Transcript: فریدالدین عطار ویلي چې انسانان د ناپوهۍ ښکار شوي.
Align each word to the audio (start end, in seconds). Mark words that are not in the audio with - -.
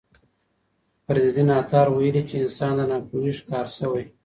فریدالدین 1.05 1.49
عطار 1.59 1.87
ویلي 1.89 2.23
چې 2.29 2.35
انسانان 2.43 2.77
د 2.89 2.89
ناپوهۍ 2.91 3.33
ښکار 3.39 3.67
شوي. 3.77 4.03